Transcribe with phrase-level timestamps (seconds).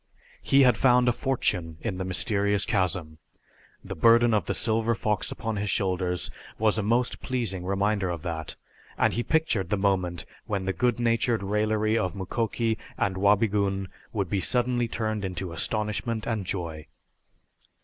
[0.41, 3.19] He had found a fortune in the mysterious chasm.
[3.83, 8.23] The burden of the silver fox upon his shoulders was a most pleasing reminder of
[8.23, 8.55] that,
[8.97, 14.27] and he pictured the moment when the good natured raillery of Mukoki and Wabigoon would
[14.27, 16.87] be suddenly turned into astonishment and joy.